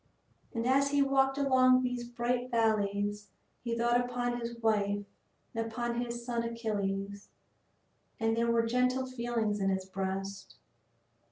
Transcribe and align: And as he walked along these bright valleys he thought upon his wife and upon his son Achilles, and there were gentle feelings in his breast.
And 0.51 0.65
as 0.65 0.89
he 0.89 1.03
walked 1.03 1.37
along 1.37 1.83
these 1.83 2.03
bright 2.09 2.49
valleys 2.49 3.27
he 3.63 3.77
thought 3.77 4.01
upon 4.01 4.39
his 4.41 4.55
wife 4.57 5.05
and 5.53 5.67
upon 5.71 6.01
his 6.01 6.25
son 6.25 6.41
Achilles, 6.41 7.29
and 8.19 8.35
there 8.35 8.49
were 8.49 8.65
gentle 8.65 9.05
feelings 9.05 9.59
in 9.59 9.69
his 9.69 9.85
breast. 9.85 10.55